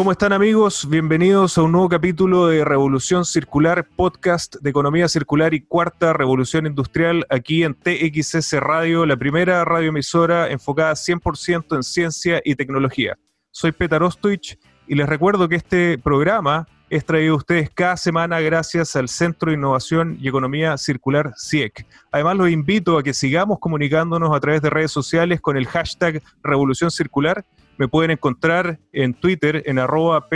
[0.00, 0.88] ¿Cómo están amigos?
[0.88, 6.64] Bienvenidos a un nuevo capítulo de Revolución Circular, podcast de economía circular y cuarta revolución
[6.64, 13.18] industrial aquí en TXS Radio, la primera radioemisora enfocada 100% en ciencia y tecnología.
[13.50, 18.40] Soy Petar Ostoich y les recuerdo que este programa es traído a ustedes cada semana
[18.40, 21.86] gracias al Centro de Innovación y Economía Circular CIEC.
[22.10, 26.22] Además, los invito a que sigamos comunicándonos a través de redes sociales con el hashtag
[26.42, 27.44] Revolución Circular
[27.80, 30.28] me pueden encontrar en Twitter en arroba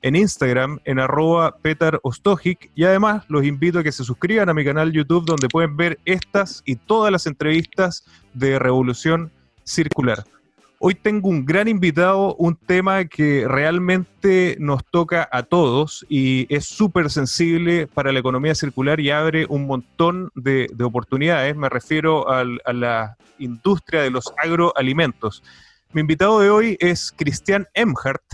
[0.00, 1.56] en Instagram en arroba
[2.76, 5.98] y además los invito a que se suscriban a mi canal YouTube donde pueden ver
[6.04, 9.32] estas y todas las entrevistas de Revolución
[9.64, 10.22] Circular.
[10.78, 16.64] Hoy tengo un gran invitado, un tema que realmente nos toca a todos y es
[16.66, 21.56] súper sensible para la economía circular y abre un montón de, oportunidades.
[21.56, 25.42] Me refiero a la industria de los agroalimentos.
[25.94, 28.24] Mi invitado de hoy es Cristian Emhart.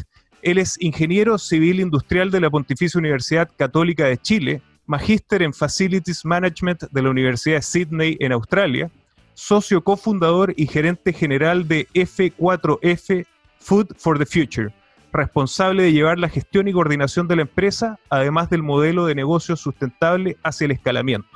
[0.41, 6.25] Él es ingeniero civil industrial de la Pontificia Universidad Católica de Chile, magíster en Facilities
[6.25, 8.91] Management de la Universidad de Sydney en Australia,
[9.35, 13.27] socio cofundador y gerente general de F4F
[13.59, 14.73] Food for the Future,
[15.13, 19.55] responsable de llevar la gestión y coordinación de la empresa, además del modelo de negocio
[19.55, 21.29] sustentable hacia el escalamiento.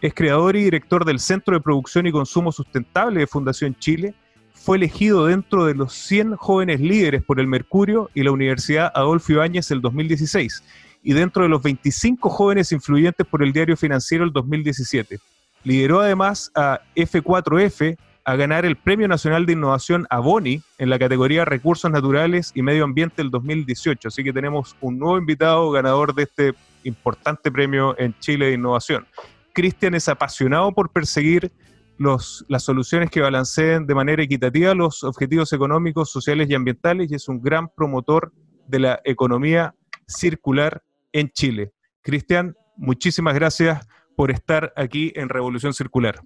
[0.00, 4.14] Es creador y director del Centro de Producción y Consumo Sustentable de Fundación Chile
[4.64, 9.32] fue elegido dentro de los 100 jóvenes líderes por el Mercurio y la Universidad Adolfo
[9.32, 10.62] Ibáñez el 2016,
[11.02, 15.18] y dentro de los 25 jóvenes influyentes por el Diario Financiero el 2017.
[15.64, 20.98] Lideró además a F4F a ganar el Premio Nacional de Innovación a Boni en la
[20.98, 24.08] categoría Recursos Naturales y Medio Ambiente el 2018.
[24.08, 26.54] Así que tenemos un nuevo invitado ganador de este
[26.84, 29.06] importante premio en Chile de Innovación.
[29.52, 31.52] Cristian es apasionado por perseguir
[31.98, 37.28] las soluciones que balanceen de manera equitativa los objetivos económicos, sociales y ambientales y es
[37.28, 38.32] un gran promotor
[38.66, 39.74] de la economía
[40.06, 40.82] circular
[41.12, 41.72] en Chile.
[42.02, 46.20] Cristian, muchísimas gracias por estar aquí en Revolución Circular.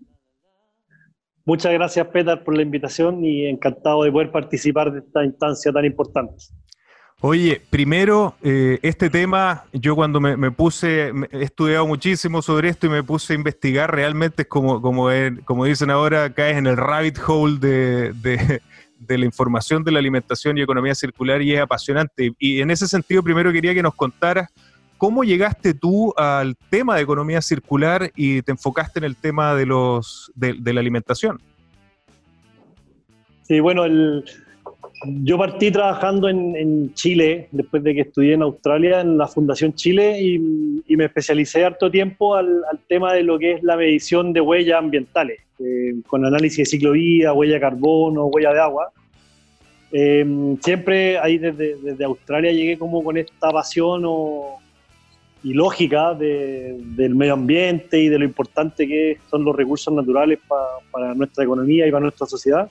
[1.45, 5.85] Muchas gracias, Peter, por la invitación y encantado de poder participar de esta instancia tan
[5.85, 6.35] importante.
[7.21, 12.91] Oye, primero, eh, este tema, yo cuando me, puse, he estudiado muchísimo sobre esto y
[12.91, 17.59] me puse a investigar, realmente es como, como, dicen ahora, caes en el rabbit hole
[17.59, 22.31] de, de, la información de la alimentación y economía circular y es apasionante.
[22.39, 24.49] Y en ese sentido, primero quería que nos contaras
[24.97, 29.67] cómo llegaste tú al tema de economía circular y te enfocaste en el tema de,
[29.67, 31.41] los, de la alimentación.
[33.43, 34.25] Sí, bueno, el
[35.05, 40.21] yo partí trabajando en, Chile, después de que estudié en Australia, en la Fundación Chile,
[40.21, 44.79] y, me especialicé harto tiempo al, tema de lo que es la medición de huellas
[44.79, 48.91] ambientales, eh, con análisis de ciclo vida, huella de carbono, huella de agua.
[49.93, 54.05] Eh, siempre ahí desde, Australia llegué como con esta pasión
[55.45, 60.41] y lógica del medio ambiente y de lo importante que son los recursos naturales
[60.91, 62.69] para nuestra economía y para nuestra sociedad.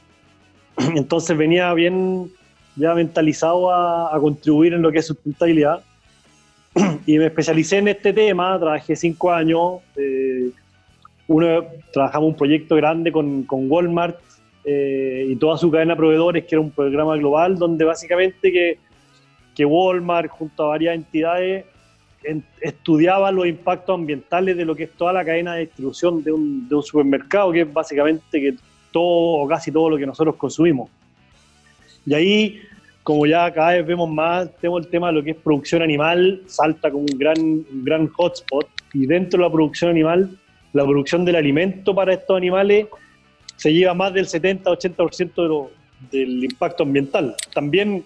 [0.95, 2.31] Entonces venía bien
[2.75, 5.83] ya mentalizado a, contribuir en lo que es sustentabilidad.
[7.05, 9.81] Y me especialicé en este tema, trabajé cinco años.
[9.95, 10.51] Eh,
[11.27, 14.17] uno, trabajamos un proyecto grande con, con Walmart
[14.63, 18.77] eh, y toda su cadena de proveedores, que era un programa global, donde básicamente que,
[19.55, 21.65] que Walmart, junto a varias entidades,
[22.61, 26.67] estudiaba los impactos ambientales de lo que es toda la cadena de distribución de un,
[26.67, 28.55] de un supermercado, que es básicamente que
[28.97, 30.89] todo o casi todo lo que nosotros consumimos.
[32.05, 32.61] Y ahí
[33.07, 36.41] como ya cada vez vemos más, tenemos el tema de lo que es producción animal,
[36.45, 38.67] salta como un gran, un gran hotspot.
[38.93, 40.37] Y dentro de la producción animal,
[40.73, 42.87] la producción del alimento para estos animales
[43.55, 45.77] se lleva más del 70-80% de
[46.11, 47.33] del impacto ambiental.
[47.53, 48.03] También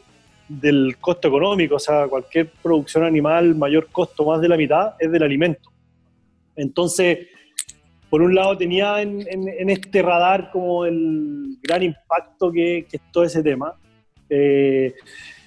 [0.48, 5.12] del costo económico, o sea, cualquier producción animal, mayor costo, más de la mitad, es
[5.12, 5.72] del alimento.
[6.56, 7.28] Entonces,
[8.12, 13.42] por un lado tenía en, este radar como el gran impacto que, es todo ese
[13.42, 13.74] tema.
[14.30, 14.94] Eh,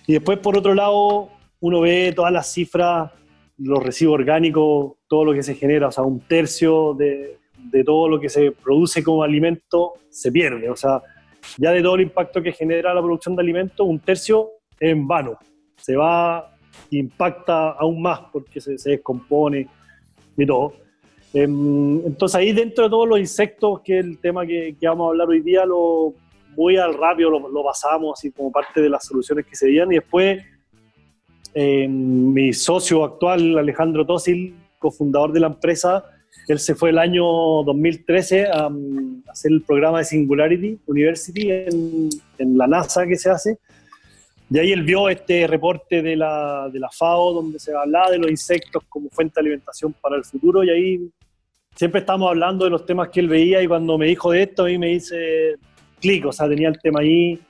[0.06, 1.28] y después, por otro lado,
[1.60, 3.12] uno ve todas las cifras,
[3.58, 7.38] los residuos orgánicos, todo lo que se genera, o sea, un tercio de,
[7.84, 10.70] todo lo que se produce como alimento se pierde.
[10.70, 11.02] O sea,
[11.58, 15.06] ya de todo el impacto que genera la producción de alimentos, un tercio es en
[15.06, 15.38] vano.
[15.76, 16.56] Se va,
[16.88, 19.68] impacta aún más porque se descompone
[20.34, 20.83] y todo.
[21.34, 25.06] Em, entonces ahí dentro de todos los insectos, que es el tema que, que vamos
[25.06, 26.14] a hablar hoy día, lo,
[26.56, 29.92] muy al rápido lo, lo, pasamos así como parte de las soluciones que se dieron
[29.92, 30.42] y después
[31.52, 36.04] em, mi socio actual, Alejandro Tosil, cofundador de la empresa,
[36.46, 37.24] él se fue el año
[37.64, 38.70] 2013 a,
[39.28, 43.58] hacer el programa de Singularity University en, en, la NASA que se hace.
[44.50, 48.18] Y ahí él vio este reporte de la, de la FAO donde se hablaba de
[48.18, 51.10] los insectos como fuente de alimentación para el futuro y ahí
[51.74, 54.64] siempre estamos hablando de los temas que él veía y cuando me dijo de esto
[54.64, 55.56] a mí me dice
[56.00, 57.40] clic, o sea, tenía el tema ahí,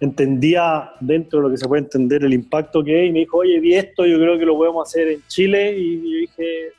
[0.00, 3.38] entendía dentro de lo que se puede entender el impacto que es y me dijo,
[3.38, 6.72] oye, vi esto, yo creo que lo podemos hacer en Chile y yo dije,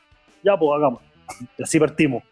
[0.44, 1.02] ya, pues hagamos.
[1.58, 2.24] Y así partimos.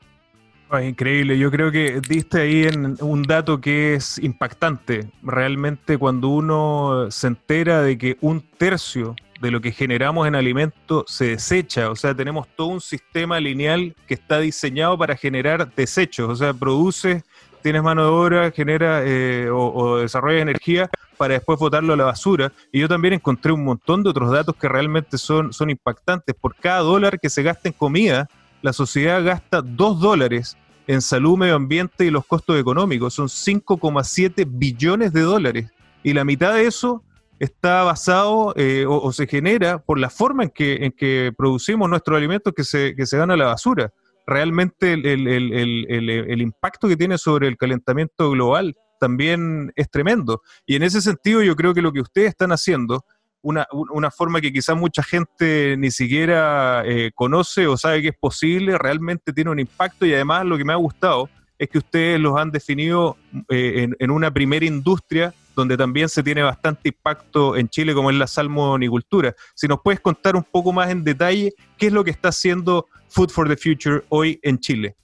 [0.84, 2.68] increíble, yo creo que diste ahí
[3.02, 5.08] un dato que es impactante.
[5.24, 11.04] Realmente cuando uno se entera de que un tercio de lo que generamos en alimentos
[11.08, 16.30] se desecha, o sea, tenemos todo un sistema lineal que está diseñado para generar desechos,
[16.30, 17.24] o sea, produce,
[17.62, 22.06] tienes mano de obra, genera eh, o, o desarrolla energía para después botarlo a la
[22.06, 22.54] basura.
[22.72, 26.34] Y yo también encontré un montón de otros datos que realmente son, son impactantes.
[26.36, 28.30] Por cada dólar que se gasta en comida,
[28.62, 30.58] la sociedad gasta 2 dólares
[30.88, 33.14] en salud, medio ambiente y los costos económicos.
[33.14, 35.70] Son 5,7 billones de dólares.
[36.02, 37.04] Y la mitad de eso
[37.44, 42.18] está basado eh, o, se genera por la forma en que, en que producimos nuestros
[42.18, 43.92] alimentos que se, que se van a la basura.
[44.26, 50.42] Realmente el, el, el, el, impacto que tiene sobre el calentamiento global también es tremendo.
[50.66, 53.04] Y en ese sentido yo creo que lo que ustedes están haciendo
[53.42, 58.18] una, una forma que quizás mucha gente ni siquiera eh, conoce o sabe que es
[58.18, 61.30] posible, realmente tiene un impacto y además lo que me ha gustado
[61.60, 63.18] es que ustedes los han definido
[63.50, 68.10] eh, en, en, una primera industria donde también se tiene bastante impacto en Chile, como
[68.10, 69.36] es la salmonicultura.
[69.54, 72.88] Si nos puedes contar un poco más en detalle qué es lo que está haciendo
[73.10, 74.96] Food for the Future hoy en Chile.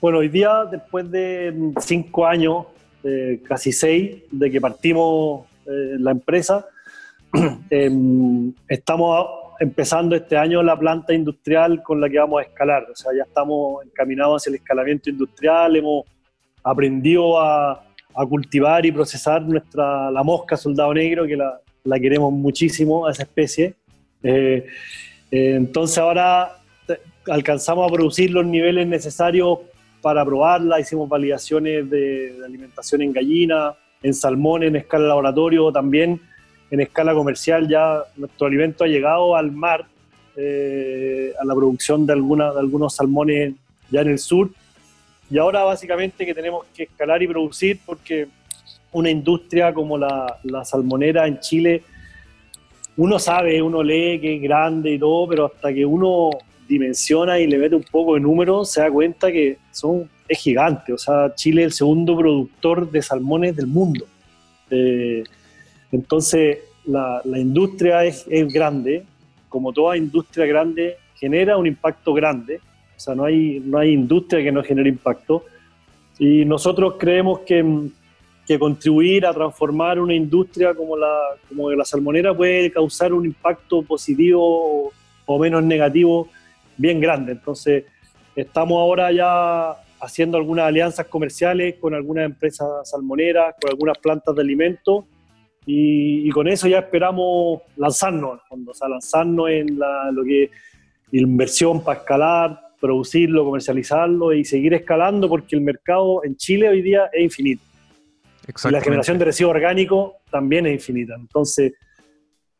[0.00, 2.66] Bueno, hoy día, después de cinco años,
[3.02, 6.66] eh, casi seis, de que partimos eh, la empresa.
[7.70, 7.90] eh,
[8.68, 9.26] estamos
[9.58, 12.86] empezando este año la planta industrial con la que vamos a escalar.
[12.90, 16.04] O sea, ya estamos encaminados hacia el escalamiento industrial, hemos
[16.62, 17.85] aprendido a,
[18.16, 23.12] a cultivar y procesar nuestra, la mosca soldado negro, que la, la queremos muchísimo a
[23.12, 23.74] esa especie.
[24.22, 24.66] Eh,
[25.30, 26.58] eh, entonces ahora
[27.28, 29.58] alcanzamos a producir los niveles necesarios
[30.00, 36.20] para probarla, hicimos validaciones de, alimentación en gallina, en salmón en escala laboratorio, también
[36.70, 39.86] en escala comercial ya nuestro alimento ha llegado al mar,
[40.36, 43.54] eh, a la producción de, alguna, de algunos salmones
[43.90, 44.50] ya en el sur.
[45.30, 48.28] Y ahora básicamente que tenemos que escalar y producir porque
[48.92, 51.82] una industria como la, salmonera en Chile,
[52.96, 56.30] uno sabe, uno lee que es grande y todo, pero hasta que uno
[56.68, 59.58] dimensiona y le mete un poco de números, se da cuenta que
[60.28, 60.92] es gigante.
[60.92, 64.06] O sea, Chile es el segundo productor de salmones del mundo.
[64.70, 65.22] Eh,
[65.92, 69.04] entonces, la, industria es, grande.
[69.48, 72.60] Como toda industria grande, genera un impacto grande.
[72.96, 75.44] O sea, no hay, no hay industria que no genere impacto.
[76.18, 77.64] Y nosotros creemos que,
[78.46, 81.14] que contribuir a transformar una industria como la,
[81.48, 84.92] como la salmonera puede causar un impacto positivo
[85.26, 86.28] o menos negativo
[86.76, 87.32] bien grande.
[87.32, 87.84] Entonces,
[88.34, 94.42] estamos ahora ya haciendo algunas alianzas comerciales con algunas empresas salmoneras, con algunas plantas de
[94.42, 95.04] alimentos,
[95.68, 100.48] y, y, con eso ya esperamos lanzarnos, o sea, lanzarnos en la, lo que
[101.10, 107.08] inversión para escalar, producirlo, comercializarlo y seguir escalando, porque el mercado en Chile hoy día
[107.12, 107.62] es infinito.
[108.46, 111.14] Y la generación de residuos orgánicos también es infinita.
[111.18, 111.72] Entonces,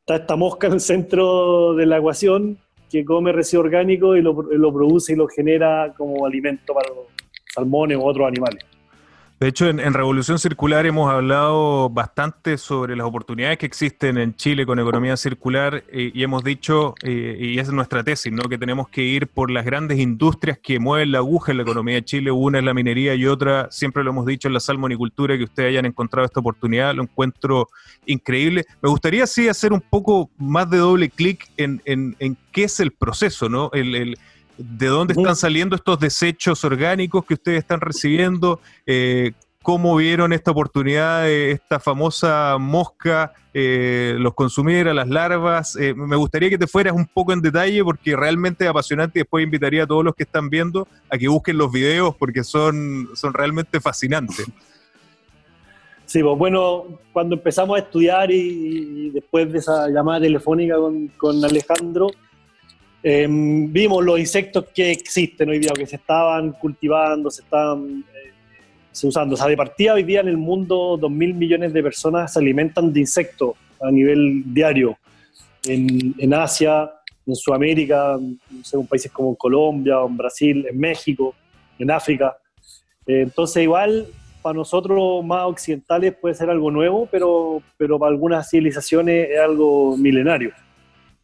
[0.01, 2.59] está esta mosca en el centro de la ecuación
[2.91, 7.07] que come residuo orgánico y lo, lo produce y lo genera como alimento para los
[7.55, 8.65] salmones u otros animales.
[9.38, 14.64] De hecho, en, Revolución Circular hemos hablado bastante sobre las oportunidades que existen en Chile
[14.64, 18.49] con economía circular eh, y hemos dicho, eh, y es nuestra tesis, ¿no?
[18.49, 21.97] que tenemos que ir por las grandes industrias que mueven la aguja en la economía
[21.97, 22.31] de Chile.
[22.31, 25.69] Una es la minería y otra, siempre lo hemos dicho, en la salmonicultura, que ustedes
[25.69, 27.69] hayan encontrado esta oportunidad, lo encuentro
[28.07, 28.64] increíble.
[28.81, 31.83] Me gustaría sí hacer un poco más de doble clic en,
[32.52, 33.69] qué es el proceso, ¿no?
[33.75, 34.16] el
[34.59, 39.33] de dónde están saliendo estos desechos orgánicos que ustedes están recibiendo, eh,
[39.63, 45.75] cómo vieron esta oportunidad de esta famosa mosca, eh, los consumiera, las larvas.
[45.77, 49.23] Eh, me gustaría que te fueras un poco en detalle porque realmente es apasionante y
[49.23, 53.09] después invitaría a todos los que están viendo a que busquen los videos porque son,
[53.15, 54.47] son realmente fascinantes.
[56.05, 61.45] Sí, pues bueno, cuando empezamos a estudiar y, después de esa llamada telefónica con, con
[61.45, 62.07] Alejandro,
[63.03, 69.07] Em, vimos los insectos que existen hoy día, que se estaban cultivando, se estaban eh,
[69.07, 69.35] usando.
[69.35, 72.93] O sea, de partida hoy día en el mundo 2.000 millones de personas se alimentan
[72.93, 74.99] de insectos a nivel diario.
[75.69, 76.91] En, Asia,
[77.26, 81.35] en Sudamérica, en países como Colombia, en Brasil, en México,
[81.79, 82.37] en África.
[83.07, 84.07] Eh, entonces igual
[84.43, 89.97] para nosotros más occidentales puede ser algo nuevo, pero, pero para algunas civilizaciones es algo
[89.97, 90.53] milenario.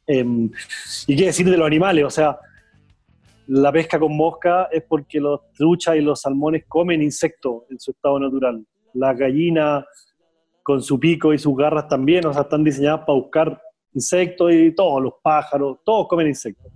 [0.07, 0.51] Em,
[1.07, 2.39] y qué decir de los animales, o sea,
[3.47, 7.91] la pesca con mosca es porque los truchas y los salmones comen insectos en su
[7.91, 8.65] estado natural.
[8.95, 9.85] Las gallinas
[10.63, 13.63] con su pico y sus garras también, o sea, están diseñadas para buscar
[13.95, 16.73] insectos y todos, los pájaros, todos comen insectos.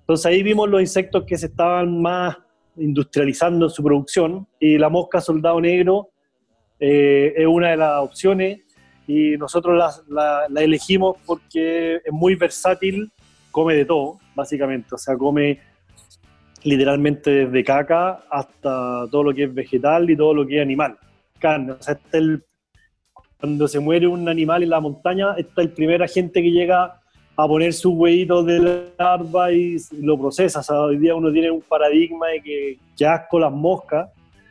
[0.00, 2.36] Entonces ahí vimos los insectos que se estaban más
[2.76, 6.10] industrializando en su producción y la mosca soldado negro
[6.80, 8.60] eh, es una de las opciones
[9.08, 13.10] y nosotros la, elegimos porque es muy versátil,
[13.50, 15.60] come de todo, básicamente, o sea, come
[16.62, 20.98] literalmente desde caca hasta todo lo que es vegetal y todo lo que es animal,
[21.38, 22.44] carne, o sea, este el,
[23.40, 27.00] cuando se muere un animal en la montaña, está el primer agente que llega
[27.36, 30.58] a poner sus huevitos de larva y lo procesa.
[30.58, 34.10] O sea, hoy día uno tiene un paradigma de que, que asco las moscas,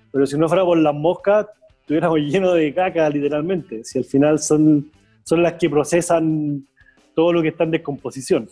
[0.09, 1.47] pero si no fuera por las moscas,
[1.87, 4.91] estuviéramos lleno de caca, literalmente, si al final son,
[5.23, 6.67] son las que procesan
[7.15, 8.49] todo lo que está en descomposición.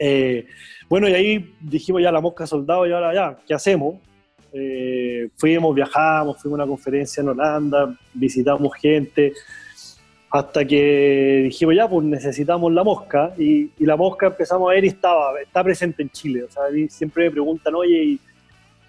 [0.00, 0.46] Eh,
[0.88, 4.00] bueno, y ahí dijimos ya la mosca soldado y ahora ya, ¿qué hacemos?
[4.52, 9.32] Eh, fuimos, viajamos, fuimos a una conferencia en Holanda, visitamos gente,
[10.28, 14.88] hasta que dijimos ya, pues necesitamos la mosca, y, la mosca empezamos a ver y
[14.88, 16.42] estaba, está presente en Chile.
[16.42, 18.20] O sea, siempre me preguntan, oye, ¿y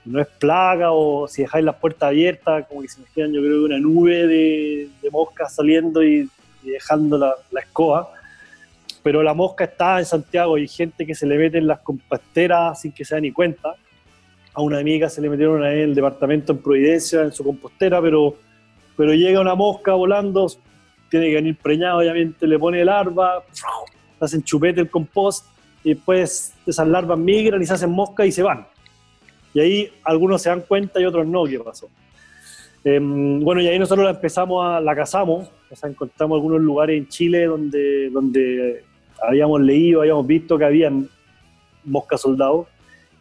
[0.05, 3.59] no es plaga o si dejáis las puertas abiertas, como que se imaginan yo creo
[3.59, 6.29] que una nube de, moscas saliendo y,
[6.63, 8.09] dejando la, escoba.
[9.01, 11.79] Pero la mosca está en Santiago y hay gente que se le mete en las
[11.79, 13.75] composteras sin que se da ni cuenta.
[14.53, 18.35] A una amiga se le metieron en el departamento en Providencia, en su compostera, pero,
[18.95, 20.47] pero llega una mosca volando,
[21.09, 23.43] tiene que venir preñado, obviamente le pone larva,
[24.19, 25.47] hacen chupete el compost
[25.83, 28.65] y después esas larvas migran y se hacen mosca y se van
[29.53, 31.87] y ahí algunos se dan cuenta y otros no qué pasó.
[32.83, 36.97] Em, bueno, y ahí nosotros la empezamos a, la cazamos, o sea, encontramos algunos lugares
[36.97, 38.83] en Chile donde, donde
[39.21, 41.07] habíamos leído, habíamos visto que habían
[41.85, 42.67] moscas soldados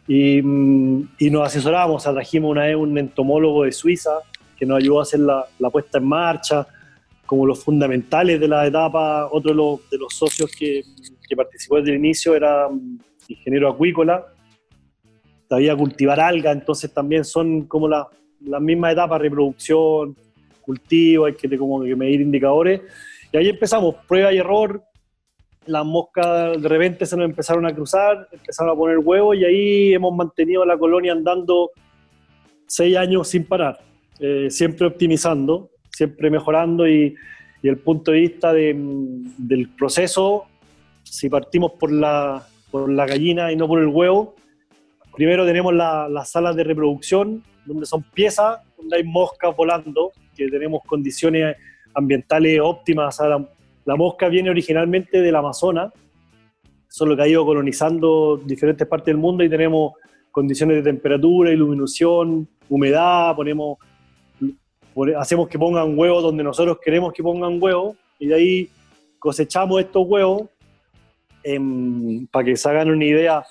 [0.07, 4.11] y, y nos asesoramos, o sea, trajimos una vez un entomólogo de Suiza
[4.57, 6.67] que nos ayudó a hacer la, la puesta en marcha,
[7.25, 10.83] como los fundamentales de la etapa, otro de los, de los socios que,
[11.27, 12.67] que participó desde el inicio era
[13.27, 14.25] ingeniero acuícola,
[15.53, 18.07] todavía cultivar algas, entonces también son como las
[18.43, 20.17] la mismas etapas, reproducción,
[20.61, 22.81] cultivo, hay que como que medir indicadores.
[23.31, 24.81] Y ahí empezamos, prueba y error,
[25.67, 29.93] las moscas de repente se nos empezaron a cruzar, empezaron a poner huevos y ahí
[29.93, 31.69] hemos mantenido la colonia andando
[32.65, 33.79] seis años sin parar,
[34.19, 37.15] eh, siempre optimizando, siempre mejorando y,
[37.61, 38.73] y el punto de vista de,
[39.37, 40.45] del proceso,
[41.03, 44.33] si partimos por la, por la gallina y no por el huevo,
[45.15, 50.81] Primero tenemos las salas de reproducción, donde son piezas, donde hay moscas volando, que tenemos
[50.85, 51.55] condiciones
[51.93, 53.19] ambientales óptimas.
[53.85, 55.93] la, mosca viene originalmente del Amazonas,
[56.87, 59.93] solo que ha ido colonizando diferentes partes del mundo y tenemos
[60.31, 63.77] condiciones de temperatura, iluminación, humedad, ponemos,
[65.17, 68.69] hacemos que pongan huevos donde nosotros queremos que pongan huevos y de ahí
[69.19, 70.43] cosechamos estos huevos
[72.31, 73.43] para que se hagan una idea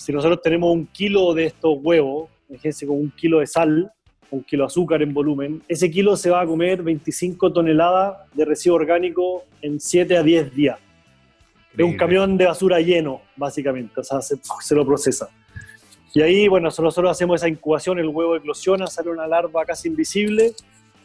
[0.00, 3.92] si nosotros tenemos un kilo de estos huevos, fíjense con un kilo de sal,
[4.30, 8.46] un kilo de azúcar en volumen, ese kilo se va a comer 25 toneladas de
[8.46, 10.78] residuo orgánico en 7 a 10 días.
[11.76, 15.28] Es un camión de basura lleno, básicamente, o sea, se, lo procesa.
[16.14, 20.54] Y ahí, bueno, nosotros hacemos esa incubación, el huevo eclosiona, sale una larva casi invisible,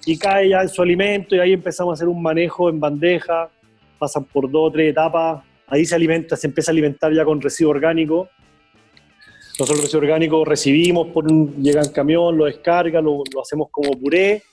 [0.06, 3.50] y cae ya en su alimento y ahí empezamos a hacer un manejo en bandeja,
[4.00, 7.42] pasan por dos o tres etapas, ahí se alimenta, se empieza a alimentar ya con
[7.42, 8.30] residuo orgánico.
[9.58, 13.70] Nosotros el residuo orgánico recibimos, por un, llega en camión, lo descarga, lo, lo hacemos
[13.72, 14.44] como puré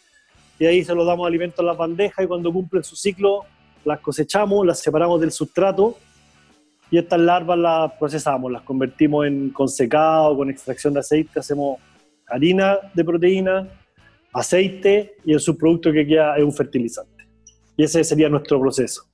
[0.59, 3.45] y ahí se lo damos alimento a las bandejas y cuando cumplen su ciclo
[3.85, 5.99] las cosechamos, las separamos del sustrato
[6.89, 11.81] y estas larvas las procesamos, las convertimos en con secado, con extracción de aceite, hacemos
[12.29, 13.69] harina de proteína,
[14.33, 17.27] aceite y el subproducto que queda es un fertilizante.
[17.77, 19.05] Y ese sería nuestro proceso.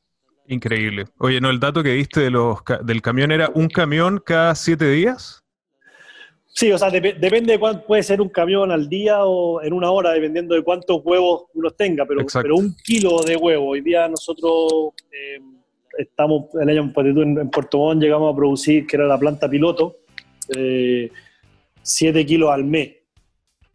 [0.48, 1.06] Increíble.
[1.18, 4.90] Oye, ¿no el dato que diste de los, del camión era un camión cada siete
[4.90, 5.44] días?
[6.58, 9.92] Sí, o sea, depende de cuánto puede ser un camión al día o en una
[9.92, 13.68] hora, dependiendo de cuántos huevos uno tenga, pero, pero un kilo de huevo.
[13.68, 15.40] Hoy día nosotros eh,
[15.96, 19.98] estamos, el año en, en Puerto Montt llegamos a producir, que era la planta piloto,
[20.56, 21.12] eh,
[21.80, 22.90] 7 kilos al mes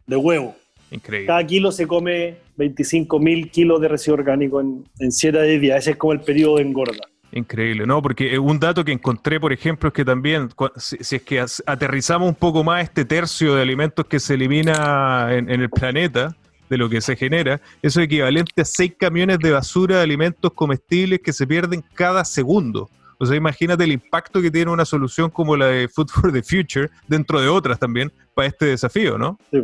[0.06, 0.54] de huevo.
[0.90, 1.26] Increíble.
[1.26, 5.78] Cada kilo se come 25 mil kilos de residuo orgánico en, en 7 días.
[5.78, 7.08] Ese es como el periodo de engorda.
[7.34, 8.00] Increíble, ¿no?
[8.00, 12.36] Porque un dato que encontré, por ejemplo, es que también, si, es que aterrizamos un
[12.36, 16.36] poco más este tercio de alimentos que se elimina en, el planeta,
[16.70, 20.52] de lo que se genera, eso es equivalente a seis camiones de basura de alimentos
[20.52, 22.88] comestibles que se pierden cada segundo.
[23.18, 26.42] O sea, imagínate el impacto que tiene una solución como la de Food for the
[26.42, 29.40] Future, dentro de otras también, para este desafío, ¿no?
[29.50, 29.58] Sí.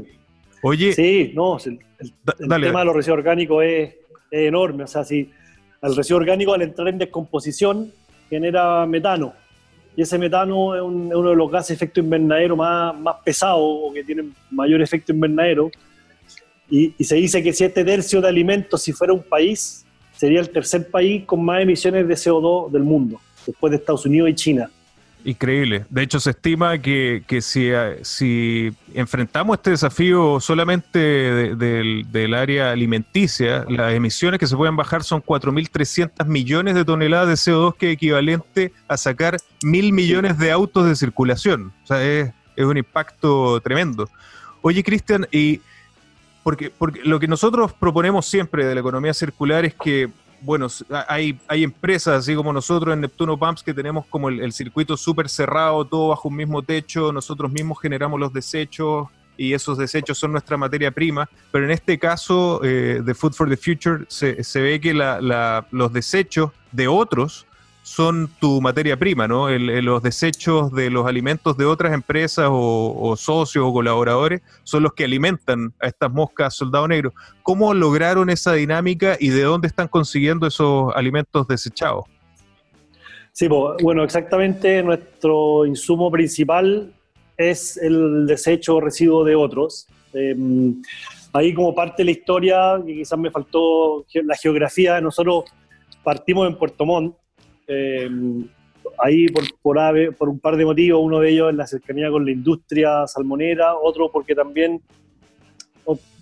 [0.62, 0.92] Oye.
[0.92, 1.78] Sí, no, el,
[2.48, 3.94] tema de los residuos orgánicos es,
[4.30, 4.82] es enorme.
[4.82, 5.30] O sea, si
[5.80, 7.92] al residuo orgánico al entrar en descomposición
[8.28, 9.32] genera metano.
[9.96, 13.92] Y ese metano es, uno de los gases de efecto invernadero más, más pesados o
[13.92, 15.70] que tienen mayor efecto invernadero.
[16.68, 19.84] Y, y, se dice que si este tercio de alimentos, si fuera un país,
[20.16, 24.30] sería el tercer país con más emisiones de CO2 del mundo, después de Estados Unidos
[24.30, 24.70] y China.
[25.24, 25.84] Increíble.
[25.90, 33.64] De hecho, se estima que, si, eh, si, enfrentamos este desafío solamente del, área alimenticia,
[33.68, 37.94] las emisiones que se pueden bajar son 4.300 millones de toneladas de CO2, que es
[37.94, 41.72] equivalente a sacar mil millones de autos de circulación.
[41.84, 44.08] O sea, es, es un impacto tremendo.
[44.62, 45.60] Oye, Cristian, y
[46.42, 50.08] porque, porque lo que nosotros proponemos siempre de la economía circular es que
[50.42, 50.68] bueno,
[51.08, 55.28] hay, hay empresas así como nosotros en Neptuno Pumps que tenemos como el, circuito súper
[55.28, 60.32] cerrado, todo bajo un mismo techo, nosotros mismos generamos los desechos y esos desechos son
[60.32, 64.60] nuestra materia prima, pero en este caso eh, de Food for the Future se, se
[64.60, 67.46] ve que la, los desechos de otros
[67.90, 69.48] son tu materia prima, ¿no?
[69.50, 75.02] los desechos de los alimentos de otras empresas o, socios o colaboradores son los que
[75.02, 77.12] alimentan a estas moscas soldado negro.
[77.42, 82.04] ¿Cómo lograron esa dinámica y de dónde están consiguiendo esos alimentos desechados?
[83.32, 86.94] Sí, bueno, exactamente nuestro insumo principal
[87.36, 89.88] es el desecho o residuo de otros.
[90.12, 90.80] Em,
[91.32, 95.46] ahí como parte de la historia, que quizás me faltó la geografía, nosotros
[96.04, 97.16] partimos en Puerto Montt,
[97.72, 98.10] eh,
[98.98, 102.24] ahí por, por, por, un par de motivos, uno de ellos es la cercanía con
[102.24, 104.82] la industria salmonera, otro porque también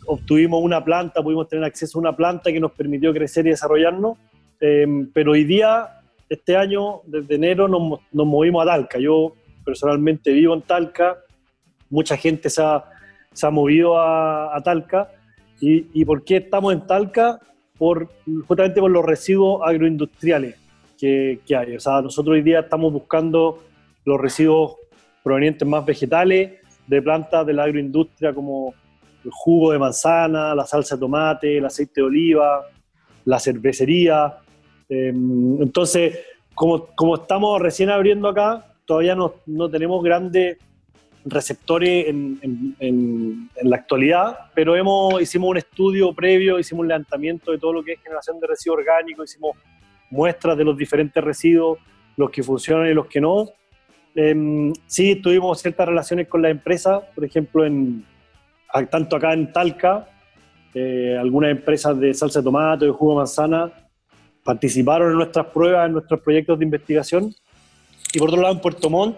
[0.07, 4.19] obtuvimos una planta, pudimos tener acceso a una planta que nos permitió crecer y desarrollarnos,
[4.61, 8.99] eh, pero hoy día, este año, desde enero, nos, nos, movimos a Talca.
[8.99, 9.33] Yo
[9.65, 11.19] personalmente vivo en Talca,
[11.89, 12.85] mucha gente se ha,
[13.33, 15.11] se ha movido a, a Talca.
[15.61, 17.41] ¿Y, ¿Y por qué estamos en Talca?
[17.79, 18.09] Por,
[18.47, 20.68] justamente por los residuos agroindustriales
[20.99, 21.77] que, hay.
[21.77, 23.63] O sea, nosotros hoy día estamos buscando
[24.05, 24.77] los residuos
[25.23, 28.75] provenientes más vegetales de plantas de la agroindustria como
[29.25, 32.67] el jugo de manzana, la salsa de tomate, el aceite de oliva,
[33.25, 34.39] la cervecería.
[34.89, 36.19] Em, entonces,
[36.55, 40.57] como, como, estamos recién abriendo acá, todavía no, no tenemos grandes
[41.25, 46.89] receptores en, en, en, en, la actualidad, pero hemos, hicimos un estudio previo, hicimos un
[46.89, 49.57] levantamiento de todo lo que es generación de residuos orgánicos, hicimos
[50.11, 51.79] muestras de los diferentes residuos,
[52.17, 53.49] los que funcionan y los que no.
[54.15, 58.05] Eh, sí, tuvimos ciertas relaciones con la empresa, por ejemplo, en,
[58.91, 60.09] tanto acá en Talca,
[60.75, 63.73] eh, algunas empresas de salsa de tomate, de jugo de manzana,
[64.45, 67.35] participaron en nuestras pruebas, en nuestros proyectos de investigación.
[68.13, 69.17] Y por otro lado, en Puerto Montt,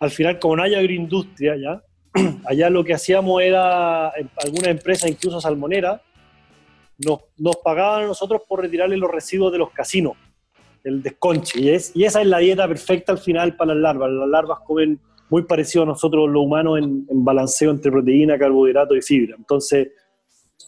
[0.00, 1.82] al final, como no hay agroindustria ya,
[2.46, 6.00] allá lo que hacíamos era, algunas empresas, incluso salmonera,
[6.98, 10.14] nos, pagaban a nosotros por retirarle los residuos de los casinos,
[10.84, 11.60] el desconche.
[11.60, 14.10] Y, es, y esa es la dieta perfecta al final para las larvas.
[14.10, 19.02] Las larvas comen muy parecido a nosotros los humanos en, balanceo entre proteína, carbohidrato y
[19.02, 19.36] fibra.
[19.36, 19.88] Entonces,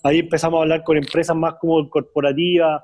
[0.03, 2.83] ahí empezamos a hablar con empresas más como corporativas,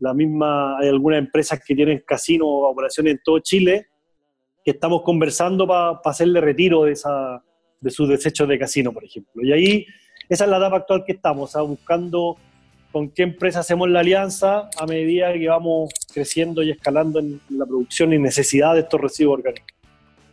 [0.00, 3.86] la misma, hay algunas empresas que tienen casinos o operaciones en todo Chile,
[4.64, 9.42] que estamos conversando para hacerle retiro de, sus desechos de casino, por ejemplo.
[9.42, 9.86] Y ahí,
[10.28, 12.36] esa es la etapa actual que estamos, buscando
[12.94, 17.66] con qué empresa hacemos la alianza a medida que vamos creciendo y escalando en la
[17.66, 19.66] producción y necesidad de estos residuos orgánicos.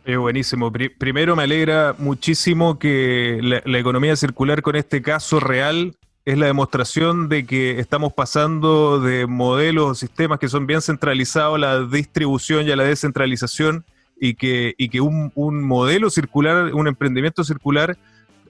[0.04, 0.72] Es buenísimo.
[0.72, 7.28] primero me alegra muchísimo que la, economía circular con este caso real es la demostración
[7.28, 12.68] de que estamos pasando de modelos o sistemas que son bien centralizados a la distribución
[12.68, 13.84] y a la descentralización
[14.20, 17.98] y que, un modelo circular, un emprendimiento circular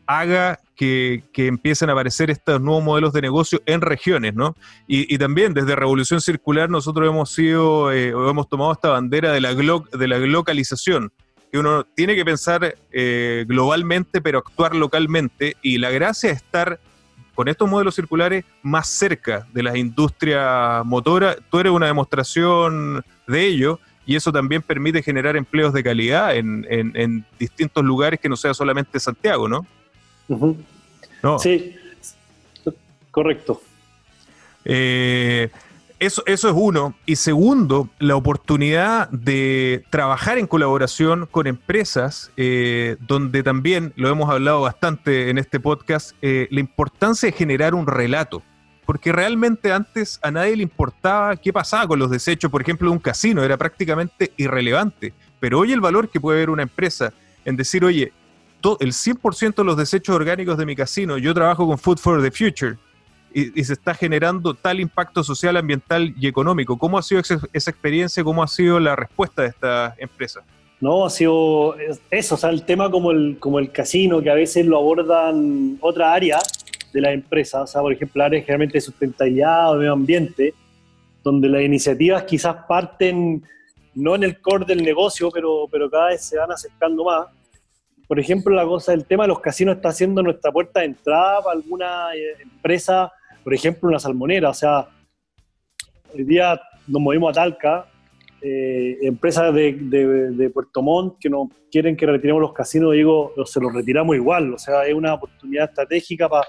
[0.07, 4.57] haga que, empiecen a aparecer estos nuevos modelos de negocio en regiones, ¿no?
[4.87, 9.55] Y, también desde Revolución Circular nosotros hemos sido, eh, hemos tomado esta bandera de la,
[9.55, 11.13] de la localización,
[11.53, 16.81] que uno tiene que pensar eh, globalmente, pero actuar localmente, y la gracia es estar
[17.35, 21.39] con estos modelos circulares más cerca de las industrias motoras.
[21.51, 26.67] Tú eres una demostración de ello, y eso también permite generar empleos de calidad en,
[26.69, 29.65] en distintos lugares que no sea solamente Santiago, ¿no?
[31.39, 31.77] Sí,
[33.11, 33.63] correcto.
[34.65, 35.51] Eh,
[36.03, 36.95] eso, eso es uno.
[37.07, 44.29] Y segundo, la oportunidad de trabajar en colaboración con empresas, eh, donde también lo hemos
[44.29, 48.43] hablado bastante en este podcast, eh, la importancia de generar un relato.
[48.85, 52.95] Porque realmente antes a nadie le importaba qué pasaba con los desechos, por ejemplo, de
[52.95, 55.13] un casino, era prácticamente irrelevante.
[55.39, 57.13] Pero hoy el valor que puede ver una empresa
[57.45, 58.13] en decir, oye,
[58.81, 62.31] el 100% de los desechos orgánicos de mi casino, yo trabajo con Food for the
[62.31, 62.77] Future
[63.35, 66.77] y, se está generando tal impacto social, ambiental y económico.
[66.79, 68.23] ¿Cómo ha sido esa, experiencia?
[68.23, 70.43] ¿Cómo ha sido la respuesta de esta empresa?
[70.81, 71.77] No, ha sido
[72.11, 75.79] eso, o sea, el tema como el, como el casino, que a veces lo abordan
[75.81, 76.39] otra área
[76.93, 80.55] de la empresa, o sea, por ejemplo, áreas generalmente de sustentabilidad o medio ambiente,
[81.23, 83.45] donde las iniciativas quizás parten
[83.95, 87.29] no en el core del negocio, pero, pero cada vez se van acercando más
[88.07, 91.43] por ejemplo, la cosa del tema de los casinos está haciendo nuestra puerta de entrada
[91.43, 93.13] para alguna eh, empresa,
[93.43, 94.51] por ejemplo, una salmonera.
[94.51, 94.87] O sea,
[96.15, 97.87] hoy día nos movimos a Talca,
[98.41, 103.73] eh, empresas de, Puerto Montt que no quieren que retiremos los casinos, digo, se los
[103.73, 104.55] retiramos igual.
[104.55, 106.47] O sea, es una oportunidad estratégica para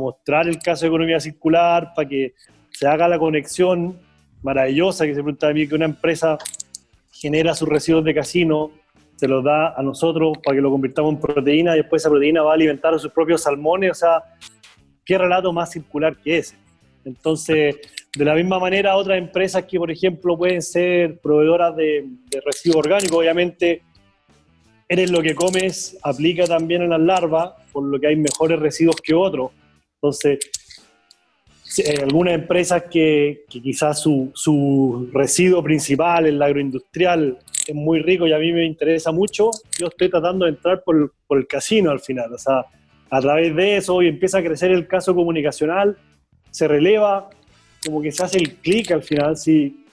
[0.00, 2.34] mostrar el caso de economía circular, para que
[2.70, 3.98] se haga la conexión
[4.42, 6.38] maravillosa que se pregunta a mí que una empresa
[7.12, 8.72] genera sus residuos de casino
[9.22, 12.42] se lo da a nosotros para que lo convirtamos en proteína y después esa proteína
[12.42, 13.92] va a alimentar a sus propios salmones.
[13.92, 14.20] O sea,
[15.04, 16.56] qué relato más circular que ese.
[17.04, 17.76] Entonces,
[18.16, 22.04] de la misma manera, otras empresas que, por ejemplo, pueden ser proveedoras de,
[22.44, 23.82] residuos orgánicos, obviamente,
[24.88, 28.96] eres lo que comes, aplica también en las larvas, por lo que hay mejores residuos
[29.00, 29.52] que otros.
[29.94, 30.40] Entonces,
[32.02, 38.38] algunas empresas que, quizás su, su, residuo principal, el agroindustrial, es muy rico y a
[38.38, 42.32] mí me interesa mucho, yo estoy tratando de entrar por, por el casino al final.
[42.32, 42.64] O sea,
[43.10, 45.96] a través de eso hoy empieza a crecer el caso comunicacional,
[46.50, 47.28] se releva,
[47.84, 49.36] como que se hace el clic al final.
[49.36, 49.84] Sí.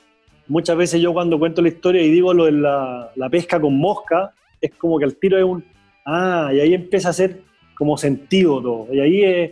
[0.47, 3.77] Muchas veces yo cuando cuento la historia y digo lo de la, la pesca con
[3.77, 5.63] mosca, es como que el tiro es un...
[6.05, 7.41] Ah, y ahí empieza a ser
[7.75, 8.93] como sentido todo.
[8.93, 9.51] Y ahí es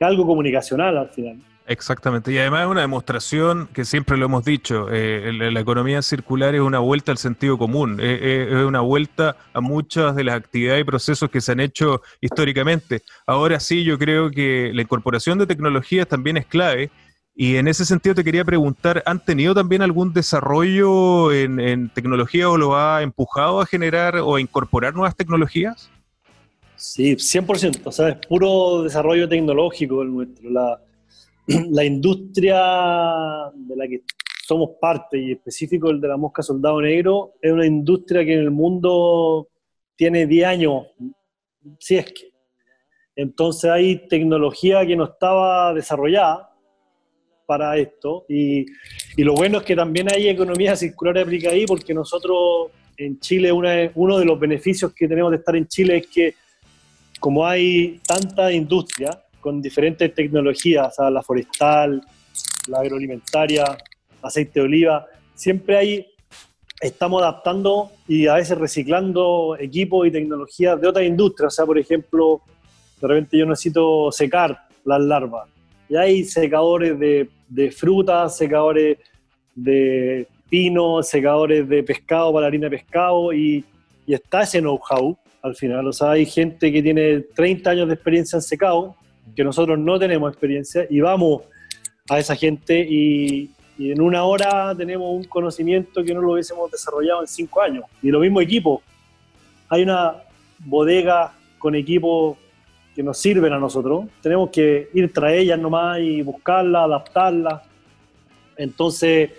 [0.00, 1.38] algo comunicacional al final.
[1.68, 6.54] Exactamente, y además es una demostración que siempre lo hemos dicho, eh, la, economía circular
[6.54, 10.36] es una vuelta al sentido común, eh, eh, es una vuelta a muchas de las
[10.36, 13.02] actividades y procesos que se han hecho históricamente.
[13.26, 16.92] Ahora sí, yo creo que la incorporación de tecnologías también es clave,
[17.34, 22.56] y en ese sentido te quería preguntar, ¿han tenido también algún desarrollo en, tecnología o
[22.56, 25.90] lo ha empujado a generar o a incorporar nuevas tecnologías?
[26.76, 30.48] Sí, 100%, o sea, es puro desarrollo tecnológico el nuestro.
[30.48, 30.80] La,
[31.70, 32.56] la industria
[33.54, 34.02] de la que
[34.46, 38.40] somos parte, y específico el de la mosca soldado negro, es una industria que en
[38.40, 39.48] el mundo
[39.96, 40.86] tiene 10 años,
[41.78, 42.30] si es que.
[43.16, 46.52] Entonces hay tecnología que no estaba desarrollada
[47.46, 48.66] para esto, y,
[49.16, 53.52] y lo bueno es que también hay economía circular aplicada ahí, porque nosotros en Chile,
[53.52, 56.34] uno de los beneficios que tenemos de estar en Chile es que
[57.20, 59.10] como hay tanta industria,
[59.46, 62.02] con diferentes tecnologías, la forestal,
[62.66, 63.64] la agroalimentaria,
[64.20, 65.06] aceite de oliva,
[65.36, 66.06] siempre hay,
[66.80, 71.78] estamos adaptando y a veces reciclando equipos y tecnologías de otras industrias, o sea, por
[71.78, 72.40] ejemplo,
[73.00, 75.48] de repente yo necesito secar las larvas,
[75.88, 78.98] y hay secadores de, de frutas, secadores
[79.54, 83.64] de pino, secadores de pescado para la harina de pescado, y,
[84.08, 87.94] y está ese know-how al final, o sea, hay gente que tiene 30 años de
[87.94, 88.96] experiencia en secado,
[89.34, 91.42] que nosotros no tenemos experiencia y vamos
[92.08, 97.20] a esa gente y, en una hora tenemos un conocimiento que no lo hubiésemos desarrollado
[97.20, 97.84] en cinco años.
[98.02, 98.82] Y lo mismo equipo.
[99.68, 100.14] Hay una
[100.60, 102.38] bodega con equipo
[102.94, 107.62] que nos sirven a nosotros, tenemos que ir tras ellas nomás y buscarlas, adaptarlas.
[108.56, 109.32] Entonces,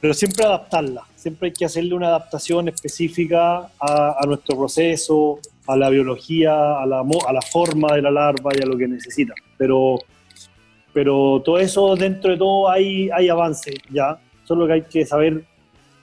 [0.00, 5.90] pero siempre adaptarlas, siempre hay que hacerle una adaptación específica a, nuestro proceso, a la
[5.90, 9.34] biología, a la, a la forma de la larva y a lo que necesita.
[9.56, 9.98] Pero,
[10.92, 15.44] pero todo eso, dentro de todo, hay, hay avance ya, solo que hay que saber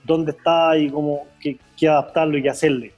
[0.06, 2.94] dónde está y cómo qué, adaptarlo y qué hacerle.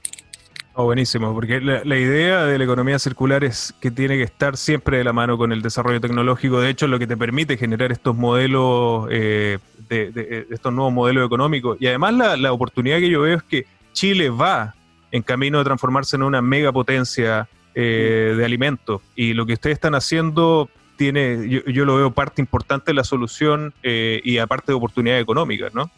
[0.74, 4.98] Oh, buenísimo, porque la, idea de la economía circular es que tiene que estar siempre
[4.98, 6.60] de la mano con el desarrollo tecnológico.
[6.60, 11.76] De hecho, lo que te permite generar estos modelos, eh, de, estos nuevos modelos económicos.
[11.80, 14.74] Y además la, oportunidad que yo veo es que Chile va
[15.10, 19.02] en camino de transformarse en una megapotencia eh, de alimentos.
[19.14, 23.72] Y lo que ustedes están haciendo tiene, yo, lo veo parte importante de la solución
[23.82, 25.90] eh, y aparte de oportunidades económicas, ¿no?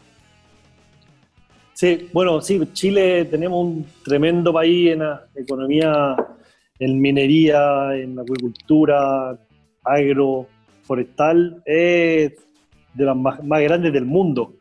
[1.73, 6.15] Sí, bueno, sí, Chile tenemos un tremendo país en la economía,
[6.79, 9.37] en minería, en acuicultura,
[9.83, 10.47] agro,
[10.83, 12.33] forestal, es
[12.93, 14.53] de las más, grandes del mundo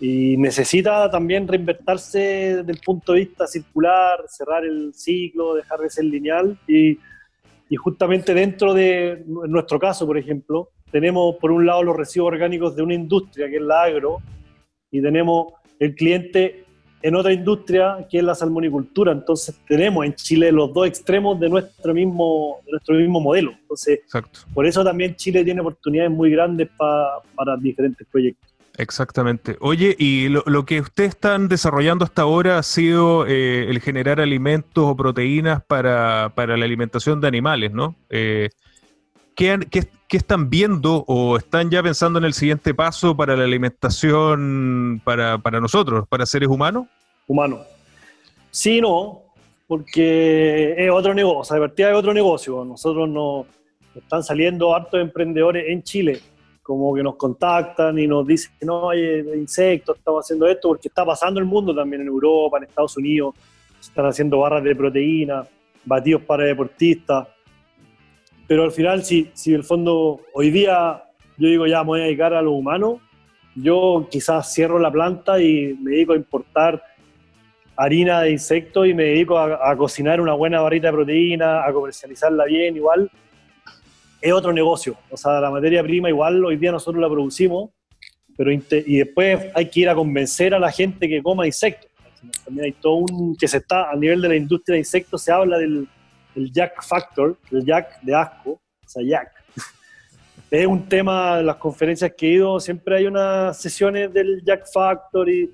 [0.00, 2.18] y necesita también reinvertirse
[2.58, 6.98] desde el punto de vista circular, cerrar el ciclo, dejar de ser lineal y,
[7.68, 12.76] y justamente dentro de nuestro caso, por ejemplo, tenemos por un lado los residuos orgánicos
[12.76, 14.22] de una industria que es la agro
[14.90, 16.64] y tenemos el cliente
[17.02, 19.12] en otra industria que es la salmonicultura.
[19.12, 23.52] Entonces tenemos en Chile los dos extremos de nuestro mismo, nuestro mismo modelo.
[23.60, 24.00] Entonces,
[24.54, 28.57] por eso también Chile tiene oportunidades muy grandes para diferentes proyectos.
[28.78, 29.56] Exactamente.
[29.60, 34.84] Oye, y lo, que ustedes están desarrollando hasta ahora ha sido eh, el generar alimentos
[34.86, 37.96] o proteínas para, la alimentación de animales, ¿no?
[38.08, 38.50] Eh,
[39.34, 39.58] ¿qué,
[40.08, 45.38] ¿qué están viendo o están ya pensando en el siguiente paso para la alimentación para,
[45.60, 46.86] nosotros, para seres humanos?
[47.26, 47.60] Humanos.
[48.52, 49.22] Sí, no,
[49.66, 52.64] porque es otro negocio, de partida es otro negocio.
[52.64, 53.46] Nosotros nos
[53.94, 56.20] están saliendo hartos emprendedores en Chile,
[56.68, 61.04] como que nos contactan y nos dicen, no, hay insectos, estamos haciendo esto, porque está
[61.04, 63.34] pasando en el mundo también, en Europa, en Estados Unidos,
[63.80, 65.46] están haciendo barras de proteína,
[65.86, 67.26] batidos para deportistas
[68.48, 71.04] pero al final, si, si el fondo hoy día
[71.36, 72.98] yo digo ya me voy a dedicar a lo humano,
[73.54, 76.82] yo quizás cierro la planta y me dedico a importar
[77.76, 82.46] harina de insectos y me dedico a, cocinar una buena barrita de proteína, a comercializarla
[82.46, 83.08] bien, igual.
[84.20, 84.96] Es otro negocio.
[85.10, 87.70] O sea, la materia prima igual hoy día nosotros la producimos,
[88.36, 91.90] pero y después hay que ir a convencer a la gente que coma insectos.
[92.44, 95.32] También hay todo un que se está a nivel de la industria de insectos se
[95.32, 95.88] habla del
[96.34, 99.32] el Jack Factor, el Jack de asco, o sea, Jack.
[100.50, 105.28] Es un tema las conferencias que he ido, siempre hay unas sesiones del Jack Factor
[105.28, 105.50] y,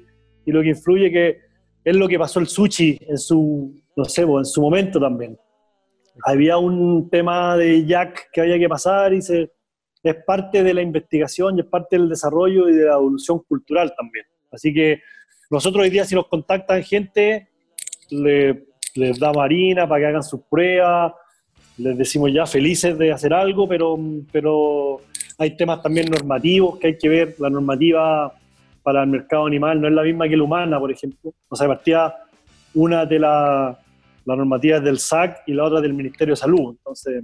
[0.46, 1.40] y lo que influye que
[1.82, 5.36] es lo que pasó el sushi en su, no sé, en su momento también.
[6.22, 9.50] Había un tema de Jack que había que pasar y se,
[10.02, 13.92] es parte de la investigación y es parte del desarrollo y de la evolución cultural
[13.96, 14.26] también.
[14.52, 15.00] Así que
[15.50, 17.48] nosotros hoy día si nos contactan gente,
[18.10, 21.12] le les da marina para que hagan sus pruebas,
[21.76, 23.98] les decimos ya felices de hacer algo, pero,
[24.30, 25.00] pero
[25.38, 27.34] hay temas también normativos que hay que ver.
[27.38, 28.32] La normativa
[28.82, 31.34] para el mercado animal no es la misma que la humana, por ejemplo.
[31.48, 32.14] O sea, partía
[32.74, 33.76] una de las
[34.24, 36.70] la normativa del SAC y la otra del Ministerio de Salud.
[36.70, 37.22] Entonces,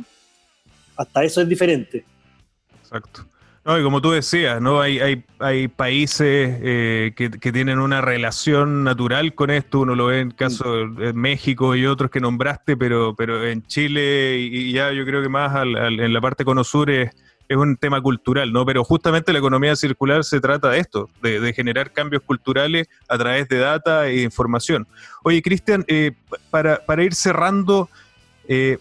[0.97, 2.05] hasta eso es diferente.
[2.81, 3.25] Exacto.
[3.63, 4.81] No, y como tú decías, ¿no?
[4.81, 9.81] Hay, hay, hay países eh, que, tienen una relación natural con esto.
[9.81, 14.39] Uno lo ve en caso de México y otros que nombraste, pero, pero en Chile
[14.39, 16.91] y, ya yo creo que más en la parte cono sur
[17.51, 18.65] es, un tema cultural, ¿no?
[18.65, 23.49] Pero justamente la economía circular se trata de esto, de, generar cambios culturales a través
[23.49, 24.87] de data e información.
[25.23, 26.13] Oye, Cristian, eh,
[26.51, 27.89] para, para ir cerrando,
[28.49, 28.79] eh,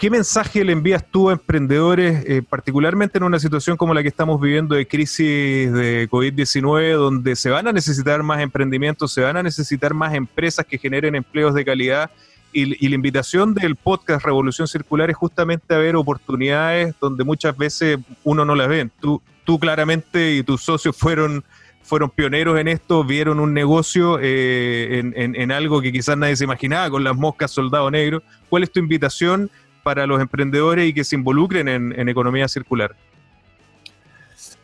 [0.00, 4.08] ¿Qué mensaje le envías tú a emprendedores, eh, particularmente en una situación como la que
[4.08, 9.36] estamos viviendo de crisis de COVID-19, donde se van a necesitar más emprendimientos, se van
[9.36, 12.10] a necesitar más empresas que generen empleos de calidad?
[12.52, 17.98] Y, la invitación del podcast Revolución Circular es justamente a ver oportunidades donde muchas veces
[18.24, 18.90] uno no las ve.
[19.00, 21.44] Tú, tú claramente y tus socios fueron
[21.82, 26.44] fueron pioneros en esto, vieron un negocio eh, en, en, algo que quizás nadie se
[26.44, 28.22] imaginaba, con las moscas soldado negro.
[28.48, 29.50] ¿Cuál es tu invitación
[29.82, 32.94] para los emprendedores y que se involucren en, economía circular?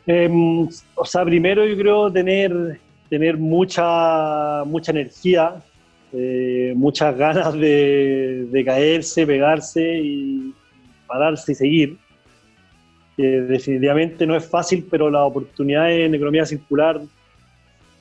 [0.07, 5.57] Em, o sea, primero yo creo tener, tener mucha, mucha energía,
[6.19, 10.55] eh, muchas ganas de, caerse, pegarse y
[11.07, 11.99] pararse y seguir.
[13.17, 17.01] definitivamente no es fácil, pero las oportunidades en economía circular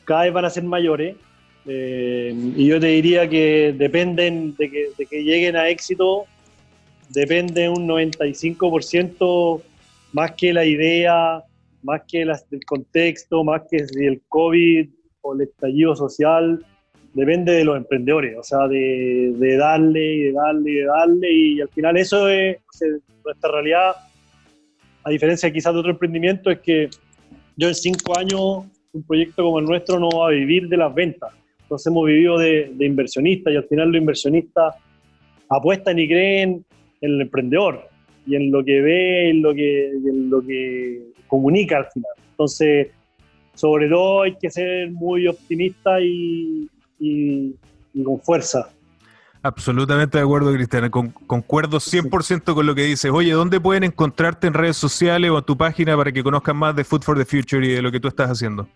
[0.06, 1.18] cada vez van a ser mayores.
[1.68, 6.26] Eh, y yo te diría que dependen de que, lleguen a éxito
[7.10, 9.62] depende un 95%
[10.14, 11.44] más que la idea,
[11.84, 14.90] más que el contexto, más que el COVID
[15.22, 16.64] o el estallido social,
[17.16, 21.62] depende de los emprendedores, o sea, de, darle y de darle y de darle, y
[21.62, 22.58] al final eso es
[23.24, 23.96] nuestra realidad,
[25.02, 26.90] a diferencia quizás de otro emprendimiento, es que
[27.56, 30.94] yo en cinco años, un proyecto como el nuestro no va a vivir de las
[30.94, 34.76] ventas, entonces hemos vivido de, inversionistas y al final los inversionistas
[35.50, 36.66] apuestan y creen
[37.00, 37.88] en el emprendedor
[38.28, 42.12] y en lo que ve, en lo que, en lo que comunica al final.
[42.32, 42.90] Entonces,
[43.54, 46.68] sobre todo hay que ser muy optimista y,
[47.00, 47.56] y,
[48.04, 48.70] con fuerza.
[49.42, 50.90] Absolutamente de acuerdo, Cristiana.
[50.90, 53.12] concuerdo 100% con lo que dices.
[53.12, 56.76] Oye, ¿dónde pueden encontrarte en redes sociales o en tu página para que conozcan más
[56.76, 58.68] de Food for the Future y de lo que tú estás haciendo?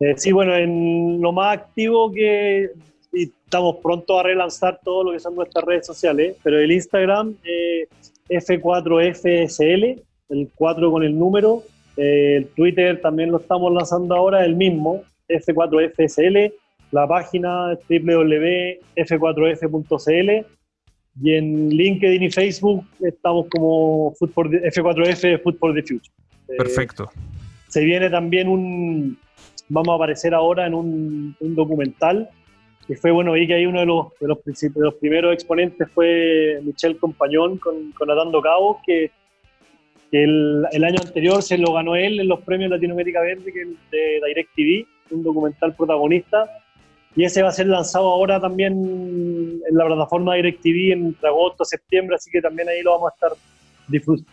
[0.00, 2.70] Eh, sí, bueno, en lo más activo que
[3.12, 7.86] estamos pronto a relanzar todo lo que son nuestras redes sociales, pero el Instagram eh,
[8.28, 11.62] F4FSL, el 4 con el número,
[11.96, 16.52] eh, el Twitter también lo estamos lanzando ahora, el mismo, F4FSL,
[16.92, 20.46] la página www.f4f.cl
[21.20, 26.14] y en LinkedIn y Facebook estamos como F4F Food for the Future.
[26.48, 27.10] Eh, Perfecto.
[27.68, 29.18] se viene también un,
[29.68, 32.30] vamos a aparecer ahora en un, documental
[32.86, 34.38] que fue, bueno, vi que ahí uno de los, de los,
[34.74, 39.10] los primeros exponentes fue Michelle Compañón con, con Atando Cabos, que,
[40.10, 44.20] el, el, año anterior se lo ganó él en los premios Latinoamérica Verde que de
[44.26, 46.50] DirecTV, un documental protagonista,
[47.14, 52.16] y ese va a ser lanzado ahora también en la plataforma DirecTV entre agosto, septiembre,
[52.16, 53.38] así que también ahí lo vamos a estar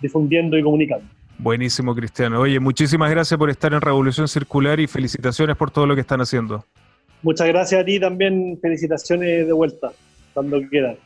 [0.02, 1.06] difundiendo y comunicando.
[1.38, 2.42] Buenísimo, Cristiano.
[2.42, 6.22] Oye, muchísimas gracias por estar en Revolución Circular y felicitaciones por todo lo que están
[6.22, 6.66] haciendo.
[7.22, 9.92] Muchas gracias a ti también, felicitaciones de vuelta,
[10.34, 10.98] cuando quieras.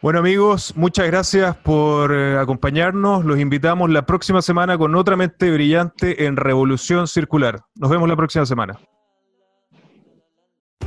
[0.00, 3.24] Bueno amigos, muchas gracias por eh, acompañarnos.
[3.24, 7.60] Los invitamos la próxima semana con otra mente brillante en Revolución Circular.
[7.76, 8.78] Nos vemos la próxima semana.